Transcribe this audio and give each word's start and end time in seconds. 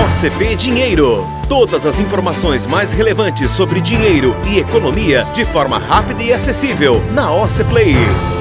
OCP 0.00 0.56
Dinheiro. 0.56 1.26
Todas 1.48 1.84
as 1.84 2.00
informações 2.00 2.64
mais 2.64 2.92
relevantes 2.92 3.50
sobre 3.50 3.80
dinheiro 3.80 4.34
e 4.48 4.58
economia 4.58 5.24
de 5.34 5.44
forma 5.44 5.78
rápida 5.78 6.22
e 6.22 6.32
acessível 6.32 7.02
na 7.12 7.30
OC 7.30 7.64
Play. 7.64 8.39